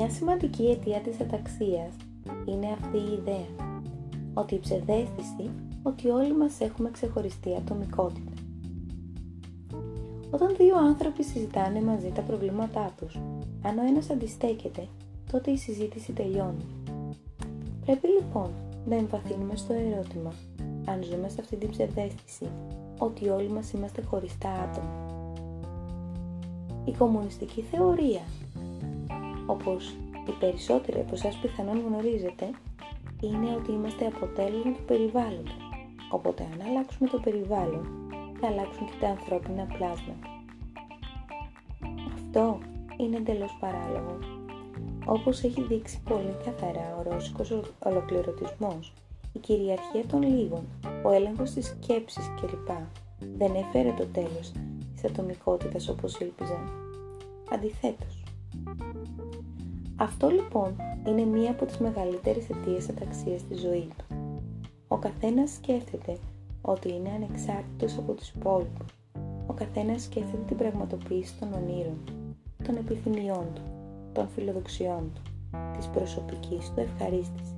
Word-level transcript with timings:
Μια 0.00 0.10
σημαντική 0.10 0.66
αιτία 0.66 1.00
της 1.00 1.20
αταξίας 1.20 1.94
είναι 2.44 2.66
αυτή 2.80 2.96
η 2.96 3.12
ιδέα, 3.12 3.76
ότι 4.34 4.54
η 4.54 4.58
ψευδέστηση 4.58 5.50
ότι 5.82 6.08
όλοι 6.08 6.36
μας 6.36 6.60
έχουμε 6.60 6.90
ξεχωριστή 6.90 7.54
ατομικότητα. 7.56 8.32
Όταν 10.30 10.56
δύο 10.56 10.76
άνθρωποι 10.76 11.22
συζητάνε 11.24 11.80
μαζί 11.80 12.10
τα 12.14 12.20
προβλήματά 12.20 12.94
τους, 12.96 13.14
αν 13.62 13.78
ο 13.78 13.82
ένας 13.88 14.10
αντιστέκεται, 14.10 14.88
τότε 15.32 15.50
η 15.50 15.56
συζήτηση 15.56 16.12
τελειώνει. 16.12 16.66
Πρέπει 17.84 18.08
λοιπόν 18.08 18.50
να 18.86 18.96
εμβαθύνουμε 18.96 19.56
στο 19.56 19.72
ερώτημα 19.72 20.32
αν 20.86 21.02
ζούμε 21.02 21.28
σε 21.28 21.40
αυτή 21.40 21.56
την 21.56 21.70
ψευδέστηση 21.70 22.48
ότι 22.98 23.28
όλοι 23.28 23.48
μας 23.48 23.72
είμαστε 23.72 24.02
χωριστά 24.02 24.50
άτομα. 24.50 25.08
Η 26.84 26.92
κομμουνιστική 26.92 27.60
θεωρία, 27.60 28.22
όπως 29.50 29.96
οι 30.28 30.32
περισσότεροι 30.40 31.00
από 31.00 31.14
εσάς 31.14 31.36
πιθανόν 31.36 31.82
γνωρίζετε, 31.86 32.50
είναι 33.20 33.54
ότι 33.56 33.72
είμαστε 33.72 34.06
αποτέλεσμα 34.06 34.72
του 34.72 34.84
περιβάλλοντος. 34.86 35.56
Οπότε 36.10 36.48
αν 36.52 36.68
αλλάξουμε 36.68 37.08
το 37.08 37.18
περιβάλλον, 37.18 37.84
θα 38.40 38.46
αλλάξουν 38.46 38.86
και 38.86 38.98
τα 39.00 39.08
ανθρώπινα 39.08 39.64
πλάσματα. 39.64 40.28
Αυτό 42.14 42.58
είναι 42.96 43.16
εντελώς 43.16 43.56
παράλογο. 43.60 44.18
Όπως 45.04 45.42
έχει 45.42 45.62
δείξει 45.62 46.00
πολύ 46.08 46.36
καθαρά 46.44 46.96
ο 46.98 47.02
ρώσικος 47.10 47.50
ολοκληρωτισμός, 47.78 48.92
η 49.32 49.38
κυριαρχία 49.38 50.06
των 50.06 50.22
λίγων, 50.22 50.64
ο 51.04 51.10
έλεγχος 51.10 51.50
της 51.50 51.66
σκέψης 51.66 52.30
κλπ. 52.40 52.68
δεν 53.36 53.54
έφερε 53.54 53.94
το 53.96 54.06
τέλος 54.06 54.52
της 54.94 55.04
ατομικότητας 55.04 55.88
όπως 55.88 56.18
ήλπιζαν. 56.20 56.70
Αντιθέτως. 57.52 58.22
Αυτό 59.96 60.28
λοιπόν 60.28 60.76
είναι 61.06 61.24
μία 61.24 61.50
από 61.50 61.64
τις 61.66 61.78
μεγαλύτερες 61.78 62.48
αιτίες 62.50 62.88
αταξίας 62.88 63.40
στη 63.40 63.54
ζωή 63.54 63.88
του. 63.96 64.04
Ο 64.88 64.96
καθένας 64.96 65.50
σκέφτεται 65.50 66.16
ότι 66.62 66.92
είναι 66.92 67.10
ανεξάρτητος 67.10 67.98
από 67.98 68.12
τους 68.12 68.28
υπόλοιπους. 68.28 68.94
Ο 69.46 69.52
καθένας 69.52 70.02
σκέφτεται 70.02 70.42
την 70.46 70.56
πραγματοποίηση 70.56 71.34
των 71.38 71.52
ονείρων, 71.52 71.98
των 72.64 72.76
επιθυμιών 72.76 73.46
του, 73.54 73.62
των 74.12 74.28
φιλοδοξιών 74.28 75.10
του, 75.14 75.22
της 75.76 75.86
προσωπικής 75.86 76.72
του 76.74 76.80
ευχαρίστησης. 76.80 77.54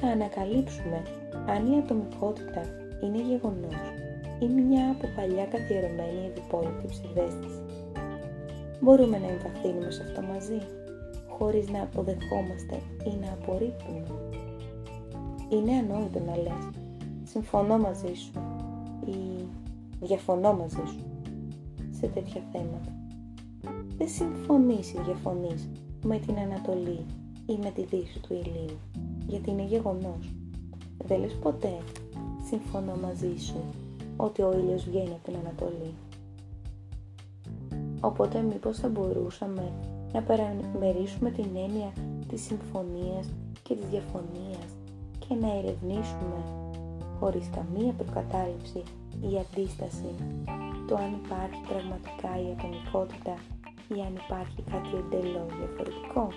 Θα 0.00 0.06
ανακαλύψουμε 0.06 1.02
αν 1.46 1.72
η 1.72 1.78
ατομικότητα 1.78 2.62
είναι 3.02 3.22
γεγονός 3.22 4.03
ή 4.44 4.48
μια 4.48 4.90
από 4.90 5.06
παλιά 5.16 5.44
καθιερωμένη 5.44 6.30
ευυπόλυτη 6.30 6.86
ψευδέστηση. 6.88 7.62
Μπορούμε 8.80 9.18
να 9.18 9.26
εμβαθύνουμε 9.26 9.90
σε 9.90 10.02
αυτό 10.02 10.22
μαζί, 10.22 10.60
χωρίς 11.28 11.68
να 11.70 11.82
αποδεχόμαστε 11.82 12.76
ή 13.04 13.12
να 13.20 13.32
απορρίπτουμε. 13.32 14.04
Είναι 15.48 15.72
ανόητο 15.72 16.20
να 16.20 16.36
λες 16.36 16.70
«συμφωνώ 17.24 17.78
μαζί 17.78 18.14
σου» 18.14 18.32
ή 19.06 19.44
«διαφωνώ 20.00 20.52
μαζί 20.52 20.82
σου» 20.86 21.04
σε 21.90 22.06
τέτοια 22.06 22.42
θέματα. 22.52 22.92
Δεν 23.96 24.08
συμφωνείς 24.08 24.92
ή 24.92 24.98
διαφωνείς 25.04 25.68
με 26.04 26.18
την 26.18 26.38
Ανατολή 26.38 27.04
ή 27.46 27.58
με 27.62 27.70
τη 27.70 27.82
Δύση 27.82 28.20
του 28.20 28.34
ηλίου, 28.34 28.78
γιατί 29.26 29.50
είναι 29.50 29.64
γεγονός. 29.64 30.34
Δεν 31.06 31.20
λες 31.20 31.38
ποτέ 31.42 31.76
«συμφωνώ 32.48 32.96
μαζί 33.02 33.36
σου» 33.38 33.83
ότι 34.16 34.42
ο 34.42 34.52
ήλιος 34.58 34.84
βγαίνει 34.84 35.10
από 35.12 35.24
την 35.24 35.36
Ανατολή. 35.36 35.94
Οπότε 38.00 38.40
μήπως 38.40 38.78
θα 38.78 38.88
μπορούσαμε 38.88 39.72
να 40.12 40.22
παραμερίσουμε 40.22 41.30
την 41.30 41.48
έννοια 41.56 41.92
της 42.28 42.42
συμφωνίας 42.42 43.32
και 43.62 43.74
της 43.74 43.88
διαφωνίας 43.88 44.68
και 45.18 45.34
να 45.34 45.52
ερευνήσουμε 45.58 46.40
χωρίς 47.20 47.50
καμία 47.50 47.92
προκατάληψη 47.92 48.82
ή 49.20 49.38
αντίσταση 49.38 50.10
το 50.88 50.94
αν 50.94 51.20
υπάρχει 51.24 51.60
πραγματικά 51.68 52.30
η 52.44 52.46
ατομικότητα 52.56 53.34
ή 53.94 54.00
αν 54.06 54.12
υπάρχει 54.24 54.60
κάτι 54.72 54.90
εντελώς 55.02 55.48
διαφορετικό. 55.58 56.28